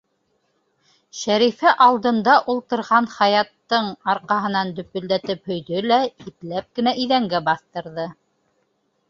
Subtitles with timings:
[1.17, 6.01] Шәрифә алдында ултырған Хаяттың арҡаһынан дөпөлдәтеп һөйҙө лә,
[6.33, 8.09] ипләп кенә иҙәнгә баҫтырҙы.